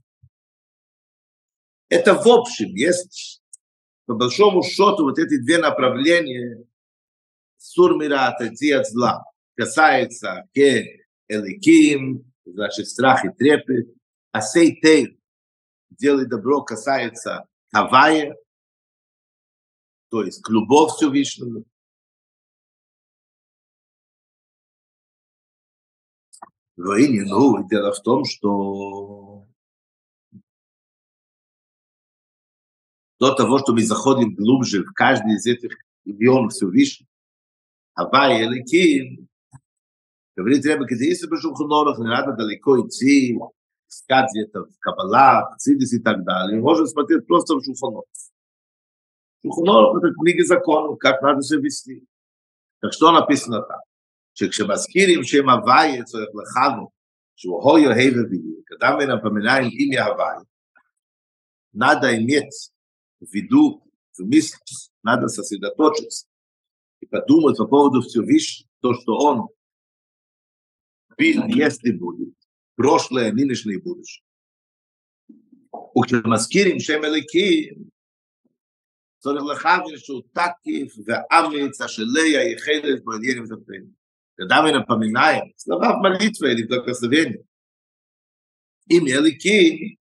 Это 1.89 2.13
в 2.13 2.27
общем 2.27 2.69
есть, 2.75 3.41
по 4.05 4.13
большому 4.13 4.63
счету, 4.63 5.03
вот 5.03 5.17
эти 5.17 5.41
две 5.41 5.57
направления 5.57 6.63
сурмира 7.59 8.27
отойти 8.27 8.71
от 8.71 8.87
зла. 8.87 9.23
Касается 9.55 10.47
ке 10.53 11.05
эликим, 11.27 12.33
значит, 12.45 12.87
страх 12.87 13.25
и 13.25 13.29
трепет, 13.29 13.93
а 14.31 14.41
сей 14.41 14.79
тей, 14.81 15.19
делай 15.89 16.25
добро, 16.25 16.63
касается 16.63 17.45
Хавая, 17.71 18.35
то 20.09 20.23
есть 20.23 20.41
к 20.41 20.49
любовь 20.49 20.93
Всевышнему. 20.93 21.65
Войне, 26.77 27.25
ну, 27.25 27.67
дело 27.67 27.91
в 27.91 28.01
том, 28.01 28.23
что 28.23 29.45
до 33.19 33.35
того, 33.35 33.59
что 33.59 33.73
мы 33.73 33.83
заходим 33.83 34.33
глубже 34.33 34.85
в 34.85 34.93
каждый 34.93 35.35
из 35.35 35.45
этих 35.45 35.77
имен 36.05 36.49
Всевышнего, 36.49 37.08
Авай, 37.98 38.44
Эликим, 38.44 39.28
говорит 40.36 40.64
Ребе, 40.64 40.86
когда 40.86 41.04
если 41.04 41.26
бы 41.26 41.36
Шухонорах 41.36 41.98
не 41.98 42.08
надо 42.08 42.32
далеко 42.32 42.80
идти, 42.86 43.38
искать 43.88 44.30
где-то 44.32 44.64
в 44.64 44.78
Каббала, 44.80 45.54
в 45.54 45.58
Цидис 45.58 45.92
и 45.92 46.00
так 46.00 46.24
далее, 46.24 46.60
можно 46.60 46.86
смотреть 46.86 47.26
просто 47.26 47.54
в 47.54 47.64
Шухонорах. 47.64 48.08
Шухонорах – 49.42 50.04
это 50.04 50.14
книги 50.14 50.42
законов, 50.42 50.98
как 50.98 51.22
надо 51.22 51.42
себя 51.42 51.60
вести. 51.60 52.06
Так 52.80 52.92
что 52.92 53.12
написано 53.12 53.62
там? 53.62 53.80
שכשמזכירים 54.34 55.24
שם 55.24 55.48
הוויה 55.48 56.04
צריך 56.04 56.28
לכנו, 56.34 56.88
שהוא 57.36 57.62
הו 57.62 57.78
יוהב 57.78 58.14
וביהו, 58.16 58.62
когда 58.66 58.96
мы 58.96 59.06
напоминаем 59.06 59.68
имя 59.68 60.04
Хавай, 60.04 60.44
надо 61.72 62.16
иметь 62.16 62.70
в 63.20 63.32
виду, 63.32 63.82
в 64.16 64.24
мысли, 64.24 64.58
надо 65.02 65.28
сосредоточиться 65.28 66.26
и 67.00 67.06
подумать 67.06 67.56
по 67.56 67.66
поводу 67.66 68.02
Всевышнего, 68.02 68.68
то, 68.80 68.94
что 68.94 69.16
Он 69.16 69.48
был, 71.16 71.46
есть 71.48 71.84
и 71.84 71.92
будет, 71.92 72.34
прошлое, 72.76 73.32
нынешнее 73.32 73.76
и 73.76 73.80
будущее. 73.80 74.24
וכשמזכירים 75.98 76.80
שם 76.80 77.04
אליקים, 77.04 77.74
צריך 79.18 79.44
לכוון 79.44 79.96
שהוא 79.96 80.22
תקיף 80.32 80.94
ואמיץ, 81.06 81.80
אשר 81.80 82.02
ליה 82.14 82.52
יחלת 82.52 83.04
בו 83.04 83.12
עניינים 83.12 83.44
תחתינו. 83.46 84.04
Когда 84.36 84.62
мы 84.62 84.72
напоминаем 84.72 85.52
слова 85.56 85.96
в 85.96 86.02
молитве 86.02 86.52
или 86.52 86.64
в 86.64 86.68
благословении, 86.68 87.46
имя 88.88 89.18
Элики, 89.18 89.96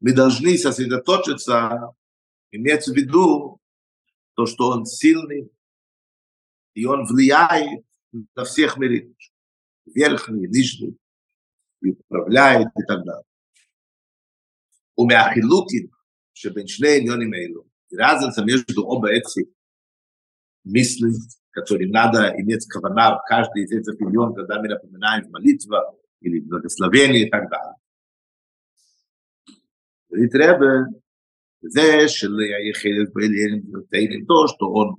мы 0.00 0.12
должны 0.12 0.56
сосредоточиться, 0.56 1.92
иметь 2.52 2.86
в 2.86 2.94
виду 2.94 3.60
то, 4.34 4.46
что 4.46 4.68
он 4.68 4.86
сильный, 4.86 5.50
и 6.74 6.84
он 6.84 7.04
влияет 7.06 7.84
на 8.34 8.44
всех 8.44 8.76
миров, 8.76 9.08
верхний, 9.86 10.48
нижний, 10.48 10.96
и 11.82 11.90
управляет 11.90 12.68
и 12.76 12.82
так 12.86 13.04
далее. 13.04 13.24
ומהחילוקים 14.98 15.86
שבין 16.34 16.66
שני 16.66 16.96
עניונים 16.96 17.34
אלו, 17.34 17.64
разница 17.92 18.44
между 18.44 18.84
оба 18.84 19.12
эти 19.12 19.48
мысли, 20.64 21.10
которым 21.50 21.90
надо 21.90 22.32
иметь 22.36 22.66
кавана 22.66 23.16
в 23.16 23.22
каждый 23.26 23.64
из 23.64 23.72
этих 23.72 24.00
имен, 24.00 24.34
когда 24.34 24.60
мы 24.60 24.68
напоминаем 24.68 25.30
молитва 25.30 25.96
или 26.20 26.40
благословение 26.40 27.26
и 27.26 27.30
так 27.30 27.48
далее. 27.48 27.74
И 30.10 30.28
треба 30.28 30.66
זה 31.60 32.08
שליחידת 32.08 33.12
בעליין 33.14 33.62
ותהילים 33.74 34.24
то, 34.26 34.46
что 34.48 34.66
он 34.72 34.96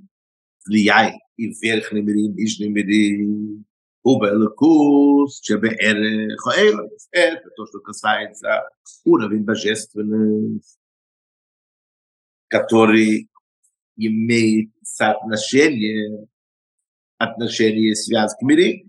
влияет 0.67 1.15
и 1.37 1.53
в 1.53 1.61
верхний 1.61 2.01
мирим, 2.01 2.35
нижний 2.35 2.69
мирим, 2.69 3.65
ובאלוקוס 4.05 5.41
שבערך 5.43 6.47
האלוס, 6.47 7.09
это 7.11 7.49
то, 7.55 7.65
что 7.67 7.79
касается 7.79 8.69
уровень 9.03 9.43
божественности, 9.43 10.77
который 12.47 13.29
имеет 13.97 14.71
соотношение 14.83 16.27
отношение 17.17 17.95
связь 17.95 18.33
к 18.39 18.41
мире. 18.41 18.85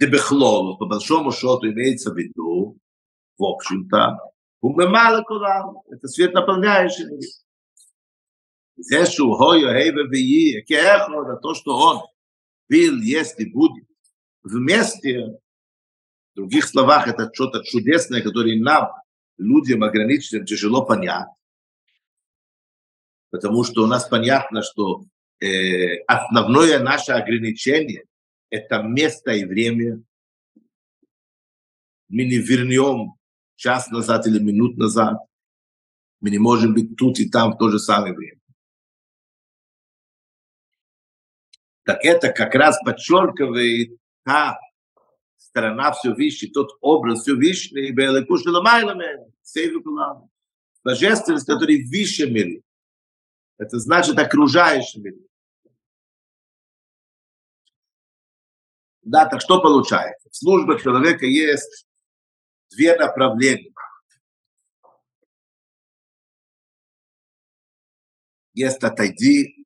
Дебехлол, 0.00 0.76
по 0.76 0.86
большому 0.86 1.32
счету, 1.32 1.70
имеется 1.70 2.12
в 2.12 2.16
виду, 2.18 2.76
в 3.38 3.44
общем-то, 3.44 4.18
умемала 4.60 5.22
кулам, 5.22 5.80
это 5.88 6.08
свет 6.08 6.34
наполняющий 6.34 7.06
мир. 7.06 7.20
Зешу 8.81 9.33
хою 9.33 9.69
хейва 9.75 10.07
вии, 10.09 10.61
кеэхо, 10.61 11.37
то, 11.41 11.53
что 11.53 11.77
он 11.77 12.01
был, 12.67 13.01
есть 13.01 13.39
и 13.39 13.45
будет. 13.45 13.85
Вместе, 14.43 15.39
в 16.33 16.35
других 16.35 16.65
словах, 16.65 17.07
это 17.07 17.29
что-то 17.31 17.63
чудесное, 17.63 18.21
которое 18.23 18.59
нам, 18.59 18.89
людям 19.37 19.83
ограниченным, 19.83 20.45
тяжело 20.45 20.83
понять. 20.83 21.27
Потому 23.29 23.63
что 23.63 23.83
у 23.83 23.87
нас 23.87 24.07
понятно, 24.07 24.63
что 24.63 25.05
э, 25.39 25.97
основное 26.07 26.79
наше 26.79 27.11
ограничение– 27.11 28.05
это 28.49 28.81
место 28.81 29.31
и 29.31 29.45
время. 29.45 30.03
Мы 32.09 32.25
не 32.25 32.37
вернем 32.37 33.13
час 33.55 33.89
назад 33.89 34.25
или 34.25 34.39
минут 34.39 34.77
назад. 34.77 35.17
Мы 36.19 36.31
не 36.31 36.39
можем 36.39 36.73
быть 36.73 36.95
тут 36.97 37.19
и 37.19 37.29
там 37.29 37.53
в 37.53 37.57
то 37.57 37.69
же 37.69 37.79
самое 37.79 38.13
время. 38.13 38.40
Так 41.83 42.03
это 42.03 42.31
как 42.31 42.53
раз 42.55 42.79
подчеркивает 42.83 43.97
та 44.23 44.59
сторона 45.37 45.91
Всевышней, 45.91 46.51
тот 46.51 46.77
образ 46.79 47.21
Всевышний, 47.21 47.91
Белекуш 47.91 48.45
Ламайламен, 48.45 49.33
Сейвикулам, 49.41 50.29
божественность, 50.83 51.47
который 51.47 51.83
выше 51.85 52.29
мира. 52.29 52.61
Это 53.57 53.79
значит 53.79 54.17
окружающий 54.17 55.01
мир. 55.01 55.13
Да, 59.01 59.25
так 59.25 59.41
что 59.41 59.61
получается? 59.61 60.29
В 60.29 60.35
службе 60.35 60.79
человека 60.79 61.25
есть 61.25 61.87
две 62.69 62.95
направления. 62.95 63.73
Есть 68.53 68.83
отойди, 68.83 69.60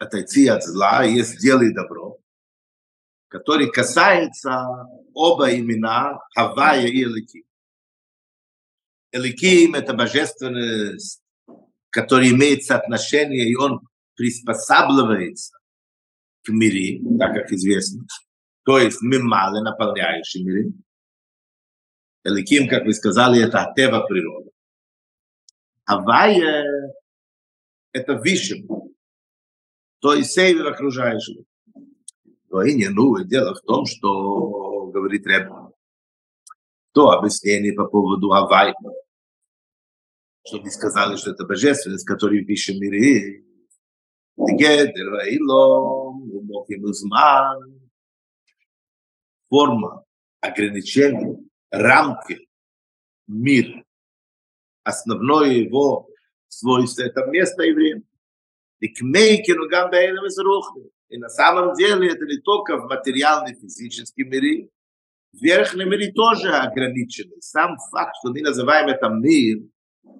отойти 0.00 0.48
от 0.48 0.64
зла, 0.64 1.04
есть 1.04 1.38
делай 1.38 1.72
добро, 1.72 2.18
который 3.28 3.70
касается 3.70 4.66
оба 5.14 5.54
имена 5.54 6.18
Хавая 6.34 6.86
и 6.86 7.04
Эликим. 7.04 7.44
Эликим– 9.12 9.74
это 9.76 9.94
божественность, 9.94 11.22
которая 11.90 12.30
имеет 12.30 12.64
соотношение, 12.64 13.48
и 13.48 13.54
он 13.54 13.80
приспосабливается 14.16 15.56
к 16.42 16.48
мире, 16.48 17.00
так 17.18 17.34
как 17.34 17.52
известно 17.52 18.04
то 18.70 18.78
есть 18.78 19.02
мималы, 19.02 19.62
наполняющий 19.62 20.44
миры. 20.44 20.72
Эликим, 22.22 22.68
как 22.68 22.84
вы 22.84 22.92
сказали, 22.92 23.42
это 23.42 23.72
тева 23.74 24.06
природа. 24.06 24.50
Авая– 25.86 26.94
это 27.92 28.14
выше, 28.14 28.62
то 30.00 30.14
есть 30.14 30.32
север 30.32 30.66
окружающего. 30.66 31.44
Но 32.48 32.62
и 32.62 32.74
не 32.74 32.88
ну, 32.88 33.22
дело 33.22 33.54
в 33.54 33.60
том, 33.60 33.86
что 33.86 34.86
говорит 34.86 35.26
Рэб, 35.26 35.50
то 36.92 37.10
объяснение 37.10 37.72
по 37.72 37.86
поводу 37.86 38.32
Авая, 38.32 38.74
что 40.44 40.60
вы 40.60 40.70
сказали, 40.70 41.16
что 41.16 41.30
это 41.30 41.46
божественность, 41.46 42.06
которая 42.06 42.44
выше 42.44 42.74
миры. 42.74 43.44
Гедер, 44.36 45.10
Ваилом, 45.10 46.30
Умохим 46.32 46.82
форма 49.50 50.04
ограничений, 50.40 51.50
рамки, 51.70 52.48
мир. 53.26 53.84
Основное 54.82 55.50
его 55.50 56.08
свойство– 56.48 57.02
это 57.04 57.26
место 57.26 57.62
и 57.64 57.72
время. 57.72 58.02
И 58.79 58.87
к 58.89 59.01
мейкину 59.01 59.67
гамбейлем 59.69 60.25
из 60.25 60.37
рухни. 60.37 60.89
И 61.09 61.17
на 61.17 61.29
самом 61.29 61.73
деле 61.75 62.09
это 62.09 62.25
не 62.25 62.37
только 62.37 62.77
в 62.77 62.87
материальном 62.87 63.55
физическом 63.55 64.29
мире, 64.29 64.69
в 65.31 65.41
верхнем 65.41 65.89
мире 65.89 66.11
тоже 66.11 66.49
ограничены. 66.49 67.35
Сам 67.39 67.77
факт, 67.91 68.15
что 68.19 68.31
мы 68.31 68.41
называем 68.41 68.87
это 68.87 69.09
мир, 69.09 69.59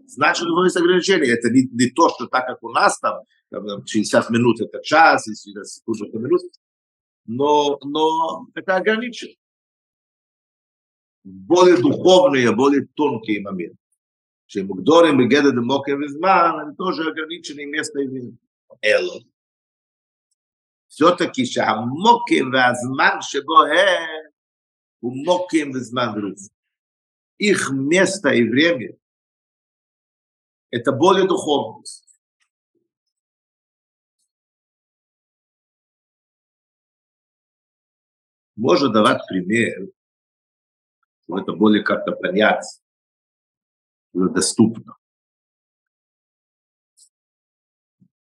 значит, 0.08 0.44
у 0.44 0.52
него 0.52 0.64
есть 0.64 0.78
ограничения. 0.78 1.32
Это 1.32 1.50
не, 1.50 1.68
не 1.72 1.90
то, 1.90 2.10
что 2.10 2.28
так, 2.28 2.48
как 2.48 2.64
у 2.64 2.70
нас 2.70 3.00
там, 3.00 3.20
там 3.50 3.86
60 3.86 4.30
минут 4.30 4.62
это 4.62 4.82
час, 4.84 5.28
и 5.28 5.32
60 5.32 5.68
секунд 5.68 6.02
это 6.10 6.18
минут 6.18 6.42
но, 7.28 7.80
но 7.84 8.48
это 8.54 8.76
ограничено. 8.76 9.34
более 11.24 11.78
духовные, 11.78 12.56
более 12.56 12.88
тонкие 12.96 13.42
моменты. 13.42 13.78
שמוגדורים 14.48 15.18
בגדר 15.18 15.50
דמוקר 15.50 15.94
וזמן, 16.04 16.52
они 16.62 16.76
тоже 16.76 17.10
ограничены 17.10 17.66
место 17.66 18.00
и 18.00 18.08
время. 18.84 18.86
אלו. 18.86 19.20
все-таки 20.88 21.46
שהמוקר 21.46 22.44
והזמן 22.54 23.18
שבו 23.22 23.64
הם, 23.64 24.26
הוא 25.00 25.14
מוקר 25.26 25.64
וזמן 25.74 26.08
רוף. 26.08 26.56
Их 27.38 27.70
место 27.72 28.30
и 28.30 28.48
время – 28.48 30.72
это 30.72 30.94
более 30.94 31.28
духовность. 31.28 32.06
можно 38.56 38.90
давать 38.90 39.26
пример, 39.28 39.90
что 41.24 41.40
это 41.40 41.54
более 41.54 41.84
как-то 41.84 42.14
понять, 42.14 42.82
доступно. 44.14 44.96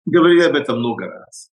Говорили 0.05 0.41
об 0.41 0.55
этом 0.55 0.79
много 0.79 1.05
раз. 1.05 1.51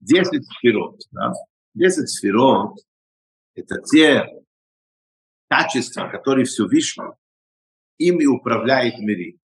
Десять 0.00 0.46
сферот. 0.46 1.00
Да? 1.10 1.32
Десять 1.74 2.10
сферот– 2.10 2.76
это 3.54 3.80
те 3.82 4.26
качества, 5.48 6.08
которые 6.08 6.44
Всевышний 6.44 7.04
ими 7.98 8.26
управляет 8.26 8.96
в 8.96 9.00
мире. 9.00 9.38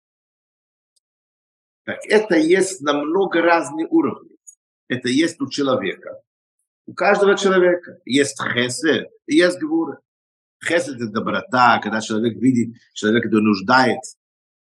Так 1.85 1.99
это 2.05 2.35
есть 2.35 2.81
на 2.81 2.93
много 2.93 3.41
разных 3.41 3.91
уровней. 3.91 4.37
Это 4.87 5.09
есть 5.09 5.39
у 5.41 5.49
человека. 5.49 6.21
У 6.85 6.93
каждого 6.93 7.37
человека 7.37 7.99
есть 8.05 8.39
хесед 8.41 9.09
и 9.25 9.35
есть 9.35 9.59
гвура. 9.59 9.99
Хесед– 10.63 10.95
это 10.97 11.07
доброта, 11.07 11.79
когда 11.79 12.01
человек 12.01 12.37
видит 12.37 12.77
человека, 12.93 13.27
который 13.27 13.43
нуждается, 13.43 14.17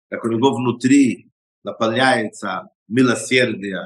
как 0.09 0.25
у 0.25 0.29
него 0.29 0.55
внутри 0.55 1.31
наполняется 1.63 2.71
милосердие 2.91 3.81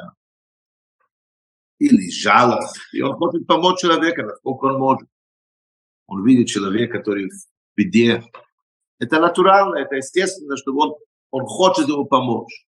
или 1.78 2.10
жалость, 2.10 2.76
и 2.92 3.02
он 3.02 3.14
хочет 3.16 3.46
помочь 3.46 3.80
человеку, 3.80 4.22
насколько 4.22 4.64
он 4.64 4.78
может. 4.78 5.08
Он 6.06 6.24
видит 6.24 6.48
человека, 6.48 6.98
который 6.98 7.28
в 7.28 7.76
беде. 7.76 8.24
Это 8.98 9.20
натурально, 9.20 9.76
это 9.76 9.96
естественно, 9.96 10.56
что 10.56 10.74
он, 10.74 10.94
он 11.30 11.46
хочет 11.46 11.88
ему 11.88 12.06
помочь. 12.06 12.66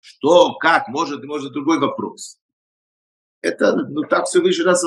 Что, 0.00 0.54
как, 0.54 0.88
может, 0.88 1.24
может 1.24 1.52
другой 1.52 1.78
вопрос. 1.78 2.38
Это, 3.40 3.76
ну, 3.76 4.02
так 4.02 4.26
все 4.26 4.40
выше 4.40 4.64
нас. 4.64 4.84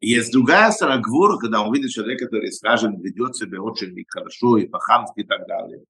Есть 0.00 0.32
другая 0.32 0.70
сторона 0.70 1.00
гвур, 1.00 1.38
когда 1.38 1.62
он 1.62 1.72
видит 1.74 1.90
человека, 1.90 2.24
который, 2.24 2.52
скажем, 2.52 3.00
ведет 3.00 3.36
себя 3.36 3.60
очень 3.60 3.94
хорошо 4.08 4.56
и 4.56 4.66
по-хамски 4.66 5.20
и 5.20 5.24
так 5.24 5.46
далее. 5.46 5.84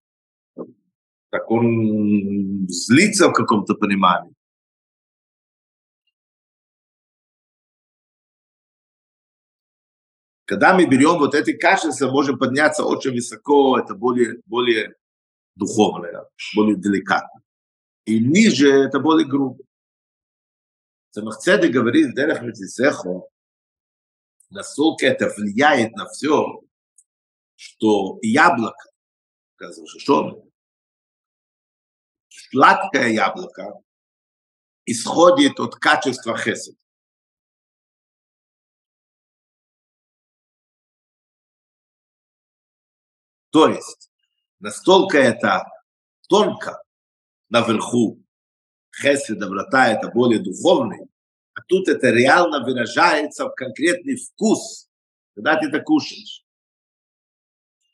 Так 1.30 1.48
он 1.50 2.66
злится 2.68 3.28
в 3.28 3.32
каком-то 3.32 3.74
понимании. 3.74 4.34
Когда 10.44 10.74
мы 10.74 10.86
берем 10.86 11.18
вот 11.18 11.36
эти 11.36 11.52
качества, 11.52 12.10
можем 12.10 12.36
подняться 12.36 12.84
очень 12.84 13.12
высоко, 13.12 13.78
это 13.78 13.94
более, 13.94 14.40
более 14.46 14.96
духовное, 15.54 16.28
более 16.56 16.74
деликатно. 16.74 17.40
И 18.04 18.18
ниже 18.18 18.68
это 18.68 18.98
более 18.98 19.28
грубо. 19.28 19.62
Самахцеды 21.10 21.68
говорит, 21.68 22.16
Дерех 22.16 22.42
Мецисехо, 22.42 23.28
насколько 24.48 25.06
это 25.06 25.28
влияет 25.28 25.92
на 25.94 26.08
все, 26.08 26.60
что 27.54 28.18
яблоко, 28.22 28.90
оказывается, 29.54 30.00
что 30.00 30.49
сладкое 32.50 33.08
яблоко 33.08 33.80
исходит 34.84 35.60
от 35.60 35.76
качества 35.76 36.36
хесед. 36.36 36.76
То 43.50 43.68
есть, 43.68 44.10
настолько 44.60 45.18
это 45.18 45.64
тонко 46.28 46.82
наверху, 47.48 48.22
хесед, 48.94 49.38
доброта, 49.38 49.88
это 49.88 50.08
более 50.08 50.40
духовный, 50.40 51.08
а 51.54 51.62
тут 51.62 51.88
это 51.88 52.10
реально 52.10 52.64
выражается 52.64 53.46
в 53.46 53.54
конкретный 53.54 54.16
вкус, 54.16 54.88
когда 55.34 55.56
ты 55.56 55.66
это 55.66 55.80
кушаешь. 55.80 56.44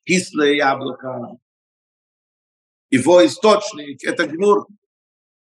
Кислое 0.04 0.52
яблоко, 0.52 1.38
его 2.90 3.24
источник, 3.24 4.04
это 4.04 4.26
гнур, 4.26 4.66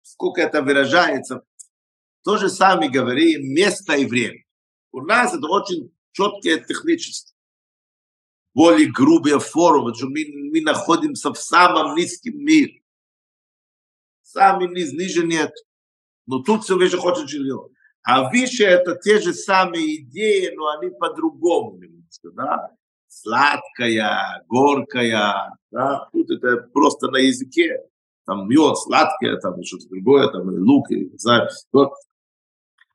сколько 0.02 0.42
это 0.42 0.62
выражается. 0.62 1.44
То 2.24 2.38
же 2.38 2.50
самое 2.50 2.90
говорим 2.90 3.54
место 3.54 3.94
и 3.94 4.06
время. 4.06 4.44
У 4.92 5.02
нас 5.02 5.34
это 5.34 5.48
очень 5.48 5.92
четкое 6.12 6.58
техническое 6.60 7.34
более 8.54 8.92
грубая 8.92 9.40
форма, 9.40 9.94
что 9.94 10.08
мы, 10.08 10.26
мы 10.52 10.62
находимся 10.62 11.32
в 11.32 11.38
самом 11.38 11.96
низком 11.96 12.38
мире. 12.44 12.82
Самый 14.22 14.68
низ, 14.68 14.92
ниже 14.92 15.26
нет. 15.26 15.52
Но 16.26 16.40
тут 16.40 16.64
все 16.64 16.76
выше 16.76 16.98
хочет 16.98 17.30
жилье. 17.30 17.70
А 18.04 18.30
выше 18.30 18.64
это 18.66 18.96
те 18.96 19.22
же 19.22 19.34
самые 19.34 20.02
идеи, 20.02 20.54
но 20.56 20.68
они 20.70 20.90
по-другому 20.90 21.78
немножко, 21.78 22.32
да? 22.32 22.76
Сладкая, 23.10 24.44
горкая, 24.48 25.58
да? 25.72 26.08
Тут 26.14 26.30
это 26.30 26.70
просто 26.72 27.10
на 27.10 27.18
языке. 27.18 27.84
Там 28.26 28.48
мед, 28.48 28.78
сладкое, 28.78 29.38
там 29.38 29.62
что-то 29.64 29.90
другое, 29.90 30.30
там 30.30 30.48
лук, 30.48 30.90
не 30.92 31.18
знаю. 31.18 31.50
Вот. 31.72 31.92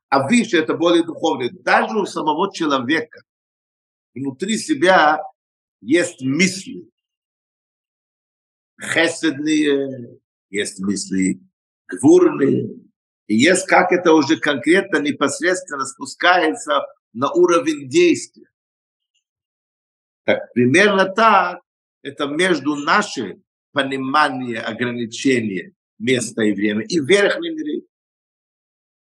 А 0.09 0.27
выше 0.27 0.57
это 0.57 0.73
более 0.73 1.03
духовное. 1.03 1.49
Даже 1.51 1.99
у 1.99 2.05
самого 2.05 2.51
человека 2.53 3.21
внутри 4.13 4.57
себя 4.57 5.21
есть 5.81 6.21
мысли 6.21 6.89
хеседные, 8.81 10.19
есть 10.49 10.79
мысли 10.79 11.41
гвурные, 11.87 12.69
и 13.27 13.35
есть 13.35 13.65
как 13.67 13.91
это 13.91 14.13
уже 14.13 14.37
конкретно, 14.37 14.97
непосредственно 14.97 15.85
спускается 15.85 16.81
на 17.13 17.31
уровень 17.31 17.89
действия. 17.89 18.47
Так, 20.24 20.52
примерно 20.52 21.06
так, 21.06 21.60
это 22.02 22.26
между 22.26 22.76
нашим 22.76 23.42
пониманием 23.72 24.64
ограничения 24.64 25.72
места 25.98 26.42
и 26.42 26.52
времени 26.52 26.86
и 26.88 27.00
верхним 27.00 27.56
мире. 27.56 27.82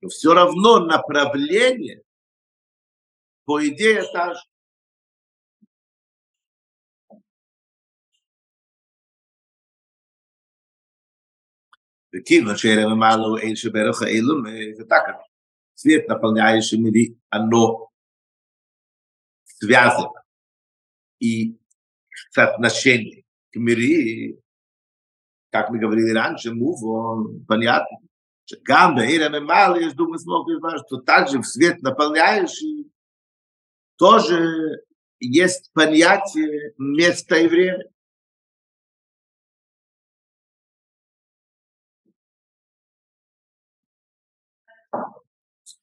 Но 0.02 0.10
все 0.10 0.34
равно 0.34 0.80
направление, 0.80 2.04
по 3.46 3.66
идее, 3.66 4.04
та 4.14 4.34
же. 4.34 4.42
וכיוון 12.16 12.58
שערב 12.58 12.92
אמרנו 12.92 13.38
אין 13.38 13.56
שברך 13.56 14.02
האלום, 14.02 14.44
זה 14.78 14.84
так. 14.86 15.04
Свет, 15.78 16.08
наполняющий 16.08 16.78
мири, 16.78 17.18
оно 17.30 17.90
связано. 19.44 20.24
и 21.21 21.59
соотношение 22.31 23.25
к 23.53 23.57
мире, 23.57 24.41
как 25.51 25.71
мы 25.71 25.79
говорили 25.79 26.13
раньше, 26.13 26.53
мувон, 26.53 27.45
понятно, 27.47 27.99
Гамба, 28.63 29.05
Ирам 29.07 29.37
и 29.37 29.41
Мали, 29.41 29.85
я 29.85 29.93
думаю, 29.93 30.19
смог 30.19 30.49
что 30.87 30.97
также 30.99 31.39
в 31.39 31.45
свет 31.45 31.83
наполняющий 31.83 32.91
тоже 33.97 34.85
есть 35.21 35.71
понятие 35.73 36.73
места 36.79 37.37
и 37.37 37.47
время. 37.47 37.85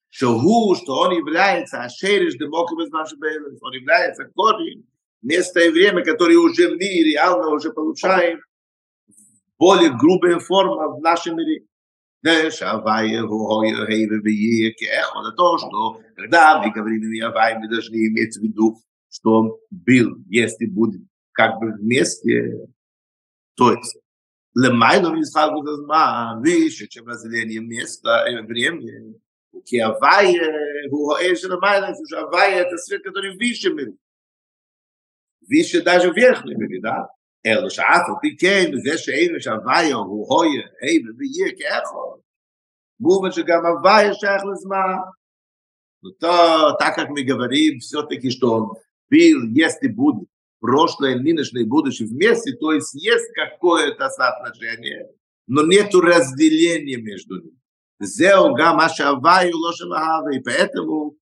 Что 0.09 0.35
он 0.35 1.11
является 1.11 1.83
Ашериш 1.83 2.33
Демокрис 2.33 2.89
Машабелес, 2.89 3.61
он 3.61 3.73
является 3.73 4.25
корень 4.25 4.87
место 5.22 5.60
и 5.60 5.70
время, 5.70 6.04
которое 6.04 6.36
уже 6.36 6.68
мы 6.70 6.78
реально 6.78 7.48
уже 7.48 7.72
получаем 7.72 8.40
более 9.58 9.96
грубая 9.96 10.38
форма 10.38 10.88
в 10.88 11.00
нашем 11.00 11.36
мире. 11.36 11.64
שהוויה 12.50 13.20
הוא 13.20 13.64
הווה 13.64 13.86
ויהיה 14.24 14.70
כאחד, 14.78 15.36
то, 15.36 15.58
что 15.58 16.00
когда 16.16 16.62
мы 16.62 16.70
говорим 16.70 17.02
о 17.24 17.28
Авае, 17.28 17.58
мы 17.58 17.68
должны 17.68 17.96
иметь 17.96 18.36
в 18.36 18.42
виду, 18.42 18.80
что 19.10 19.30
он 19.40 19.52
был, 19.70 20.18
есть 20.28 20.60
и 20.60 20.66
будет 20.66 21.02
как 21.32 21.58
бы 21.58 21.72
вместе, 21.72 22.68
то 23.56 23.72
есть 23.72 23.96
למעלה 24.56 25.10
משחק 25.10 25.48
בזמן, 25.64 26.42
ושם 26.44 27.08
разделение 27.08 27.60
места 27.60 28.24
и 28.28 28.46
времени, 28.46 29.12
כי 29.64 29.82
הוואי 29.82 30.36
הוא 30.90 31.06
רואה 31.06 31.36
של 31.36 31.52
המיילה, 31.52 31.88
שהוואי 32.10 32.60
את 32.60 32.66
הספיר 32.74 32.98
כתורים 33.04 33.32
וישה 33.38 33.68
מבין. 35.46 35.58
וישה 35.58 35.80
דאז'ו 35.80 36.10
ויח 36.16 36.42
למדינה, 36.44 36.96
אלו 37.46 37.70
שאף 37.70 38.02
על 38.08 38.14
פי 38.22 38.36
כן, 38.36 38.70
וזה 38.72 38.98
שאין 38.98 39.40
שהוואי 39.40 39.92
הוא 39.92 40.26
הויה, 40.28 40.66
היי 40.80 40.98
וביהיה 40.98 41.52
כאחו, 41.58 42.16
מובן 43.00 43.32
שגם 43.32 43.66
הוואי 43.66 44.14
שייך 44.14 44.42
לזמן. 44.52 44.96
то, 46.18 46.72
так 46.80 46.96
как 46.96 47.10
мы 47.10 47.22
говорим, 47.22 47.78
все-таки, 47.78 48.28
что 48.30 48.54
он 48.54 48.72
был, 49.08 49.48
есть 49.52 49.82
и 49.82 49.88
будет, 49.88 50.28
прошлое, 50.58 51.16
нынешнее 51.16 51.62
и 51.62 51.68
будущее 51.68 52.08
вместе, 52.08 52.54
то 52.54 52.72
есть 52.72 52.92
есть 52.94 53.32
какое-то 53.34 54.08
соотношение, 54.08 55.10
но 55.46 55.62
нету 55.64 56.00
разделения 56.00 56.96
между 56.96 57.40
ними. 57.40 57.58
Зео 58.00 58.52
гама 58.54 58.88
шаваю 58.88 59.56
лоша 59.56 59.86
вахава. 59.86 60.34
И 60.34 60.40
поэтому 60.40 61.16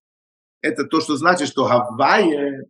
это 0.62 0.84
то, 0.84 1.00
что 1.00 1.16
значит, 1.16 1.48
что 1.48 1.66
Хавайя, 1.66 2.64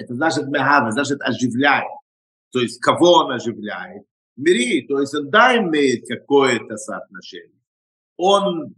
это 0.00 0.14
значит 0.14 0.46
мехава, 0.48 0.90
значит 0.92 1.20
оживляет. 1.20 1.90
То 2.52 2.60
есть 2.60 2.80
кого 2.80 3.24
он 3.24 3.32
оживляет? 3.32 4.04
Мири, 4.36 4.86
то 4.86 4.98
есть 5.00 5.14
он 5.14 5.30
да 5.30 5.56
имеет 5.58 6.08
какое-то 6.08 6.76
соотношение. 6.76 7.60
Он 8.16 8.74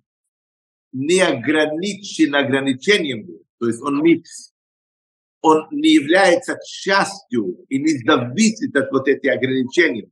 не 0.92 1.20
ограничен 1.20 2.34
ограничением, 2.34 3.28
то 3.58 3.68
есть 3.68 3.80
он 3.80 4.02
не, 4.02 4.22
он 5.40 5.68
не 5.70 5.94
является 5.94 6.58
частью 6.66 7.64
и 7.68 7.78
не 7.78 7.98
зависит 8.04 8.76
от 8.76 8.90
вот 8.90 9.08
этих 9.08 9.30
ограничений. 9.30 10.10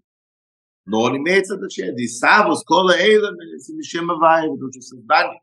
Но 0.87 1.03
он 1.03 1.19
имеет 1.19 1.47
соотношение. 1.47 1.95
И 2.05 2.09
сам 2.09 2.55
кола 2.65 2.97
эйлом, 2.97 3.39
если 3.41 3.75
Мишем 3.75 4.11
Авай, 4.11 4.49
потому 4.49 4.73
что 4.73 4.81
создание, 4.81 5.41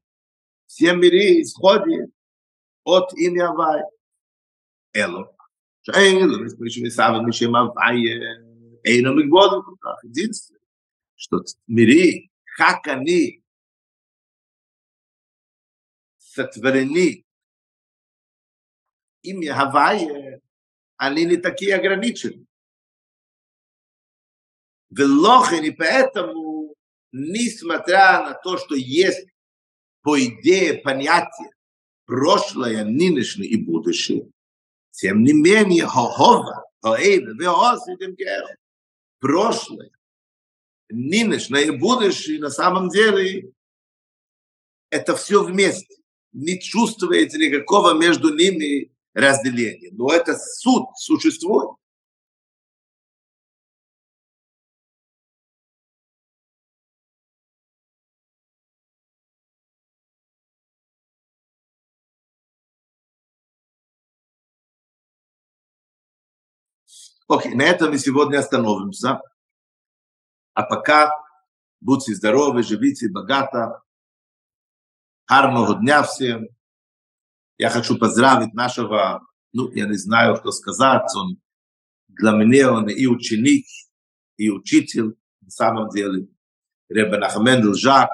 все 0.66 0.94
миры 0.96 1.42
исходят 1.42 2.10
от 2.84 3.14
имя 3.14 3.50
Авай. 3.50 3.82
Эло. 4.94 5.37
Эло, 5.94 6.38
мы 6.38 6.50
слышим, 6.50 6.90
сам 6.90 7.26
Мишем 7.26 7.56
Авай, 7.56 8.04
Эйно 8.84 9.14
Мигбодом, 9.14 9.78
единственное, 10.04 10.62
что 11.16 11.44
миры, 11.68 12.30
как 12.58 12.88
они 12.88 13.44
сотворены 16.18 17.26
ими 19.22 19.48
Хавайи, 19.48 20.42
они 20.98 21.26
не 21.26 21.38
такие 21.38 21.76
ограничены. 21.76 22.46
Велохин, 24.90 25.64
и 25.64 25.72
поэтому, 25.72 26.76
несмотря 27.12 28.24
на 28.24 28.34
то, 28.34 28.58
что 28.58 28.76
есть 28.76 29.28
по 30.02 30.18
идее 30.20 30.76
понятие 30.76 31.52
прошлое, 32.06 32.86
нынешнее 32.86 33.50
и 33.50 33.64
будущее, 33.64 34.32
тем 34.98 35.22
не 35.22 35.32
менее, 35.32 35.86
Хохова, 35.86 36.66
Хоэйда, 36.82 37.34
Веосидем 37.34 38.16
прошлое, 39.20 39.92
нынешнее 40.90 41.72
будущее, 41.72 42.40
на 42.40 42.50
самом 42.50 42.90
деле, 42.90 43.52
это 44.90 45.16
все 45.16 45.44
вместе. 45.44 45.98
Не 46.34 46.60
чувствуете 46.60 47.38
никакого 47.38 47.94
между 47.94 48.34
ними 48.34 48.92
разделения. 49.14 49.92
Но 49.92 50.12
это 50.12 50.36
суд 50.36 50.88
существует. 50.98 51.77
Окей, 67.28 67.56
на 67.56 67.64
этом 67.64 67.92
мы 67.92 67.98
сегодня 67.98 68.40
остановимся. 68.40 69.22
А 70.54 70.64
пока 70.64 71.12
будьте 71.82 72.16
здоровы, 72.16 72.64
живите 72.64 73.10
богато. 73.10 73.82
Гарного 75.28 75.76
дня 75.76 76.04
всем. 76.04 76.48
Я 77.58 77.70
хочу 77.70 77.98
поздравить 77.98 78.54
нашего, 78.54 79.28
ну, 79.52 79.70
я 79.72 79.88
не 79.88 79.98
знаю, 79.98 80.38
что 80.38 80.52
сказать, 80.52 81.10
он 81.16 81.38
для 82.08 82.32
меня 82.32 82.72
он 82.72 82.88
и 82.88 83.06
ученик, 83.08 83.66
и 84.38 84.50
учитель, 84.50 85.18
на 85.42 85.50
самом 85.50 85.90
деле. 85.90 86.30
Ребе 86.88 87.18
Нахамендл 87.18 87.74
Жак, 87.74 88.10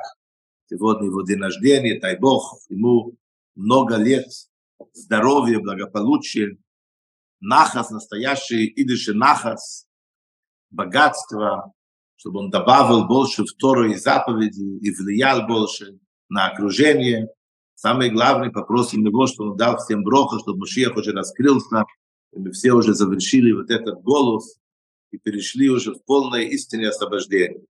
сегодня 0.65 1.08
его 1.08 1.21
день 1.21 1.39
рождения, 1.39 1.99
дай 1.99 2.17
Бог, 2.17 2.58
ему 2.69 3.15
много 3.54 3.97
лет 3.97 4.26
здоровья, 4.93 5.60
благополучия, 5.60 6.58
нахас, 7.43 7.91
настоящий 7.91 8.71
идыши 8.75 9.13
нахас, 9.13 9.86
богатство, 10.71 11.71
чтобы 12.15 12.39
он 12.39 12.49
добавил 12.49 13.06
больше 13.06 13.43
в 13.43 13.53
Тору 13.58 13.93
заповеди 13.95 14.79
и 14.82 14.91
влиял 14.95 15.45
больше 15.47 15.99
на 16.29 16.47
окружение, 16.47 17.27
Самый 17.75 18.12
главный 18.12 18.49
попросим 18.49 19.06
его, 19.06 19.27
что 19.27 19.43
он 19.43 19.58
дал 19.58 19.77
всем 19.77 20.03
броха, 20.03 20.39
чтобы 20.39 20.60
Машиах 20.60 20.95
уже 20.95 21.12
раскрылся, 21.12 21.84
и 22.32 22.39
мы 22.39 22.51
все 22.51 22.71
уже 22.71 22.93
завершили 22.93 23.51
вот 23.51 23.69
этот 23.69 24.01
голос 24.01 24.58
и 25.12 25.17
перешли 25.17 25.69
уже 25.69 25.93
в 25.93 26.03
полное 26.06 26.43
истинное 26.43 26.91
освобождение. 26.91 27.65